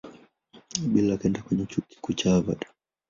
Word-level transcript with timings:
Bill 0.91 1.11
akaenda 1.11 1.41
kwenye 1.41 1.65
Chuo 1.65 1.81
Kikuu 1.87 2.13
cha 2.13 2.29
Harvard. 2.31 2.65